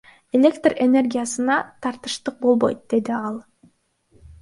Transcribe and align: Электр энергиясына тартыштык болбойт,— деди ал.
Электр 0.37 0.73
энергиясына 0.85 1.57
тартыштык 1.85 2.35
болбойт,— 2.47 2.79
деди 2.91 3.11
ал. 3.25 3.37